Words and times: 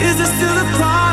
Is 0.00 0.20
it 0.20 0.26
still 0.26 0.56
a 0.56 0.64
problem? 0.76 1.07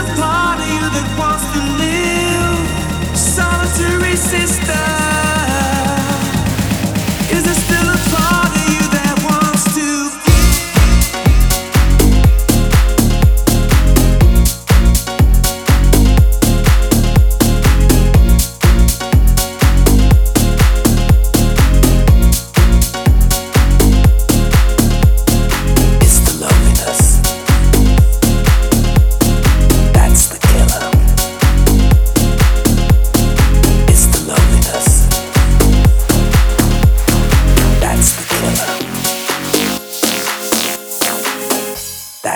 the 0.00 0.14
part 0.20 0.58
of 0.60 0.66
you 0.66 0.86
that 0.96 1.08
wants 1.18 1.44
to 1.54 1.60
live. 1.82 3.16
Solitary 3.16 4.16
sister. 4.16 4.89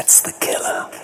That's 0.04 0.20
the 0.20 0.32
killer. 0.32 1.03